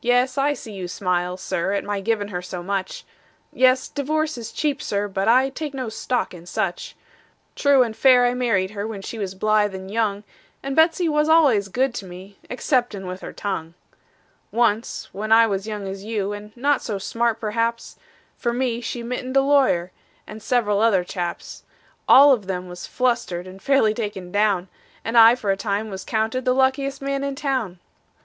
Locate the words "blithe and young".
9.36-10.24